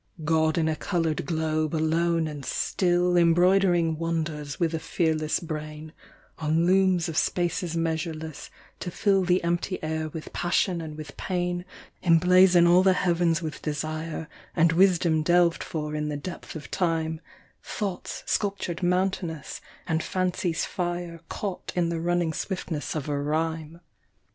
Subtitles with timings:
[0.23, 5.93] God in a coloured globe, alone and still, Embroidering wonders with a fearless brain,'
[6.41, 11.15] >n looms of spaces measureless, to (ill I he empty air with passion and with
[11.17, 11.65] pain,
[12.01, 17.21] Emblazon all the heavens with desire And Wisdom delved for in the depth of time—
[17.63, 22.73] Thoughts sculptured mountainous, and fancy's fire lit in the running Bwift
[23.07, 23.79] i rhyme.